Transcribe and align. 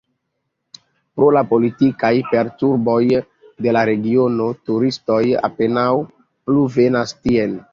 Pro 1.17 1.27
la 1.37 1.43
politikaj 1.51 2.11
perturboj 2.31 2.97
de 3.67 3.75
la 3.77 3.83
regiono 3.91 4.49
turistoj 4.71 5.21
apenaŭ 5.51 5.89
plu 6.51 6.69
venas 6.81 7.15
tien. 7.27 7.59